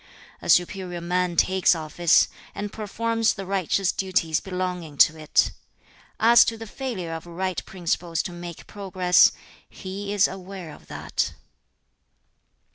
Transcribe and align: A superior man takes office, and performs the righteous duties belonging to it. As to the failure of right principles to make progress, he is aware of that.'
A 0.41 0.49
superior 0.49 0.99
man 0.99 1.35
takes 1.35 1.75
office, 1.75 2.27
and 2.55 2.73
performs 2.73 3.35
the 3.35 3.45
righteous 3.45 3.91
duties 3.91 4.39
belonging 4.39 4.97
to 4.97 5.15
it. 5.15 5.51
As 6.19 6.43
to 6.45 6.57
the 6.57 6.65
failure 6.65 7.11
of 7.13 7.27
right 7.27 7.63
principles 7.67 8.23
to 8.23 8.31
make 8.31 8.65
progress, 8.65 9.31
he 9.69 10.11
is 10.11 10.27
aware 10.27 10.73
of 10.73 10.87
that.' 10.87 11.33